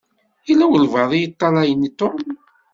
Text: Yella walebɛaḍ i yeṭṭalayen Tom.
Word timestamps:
Yella 0.47 0.65
walebɛaḍ 0.69 1.11
i 1.13 1.19
yeṭṭalayen 1.21 1.81
Tom. 1.99 2.17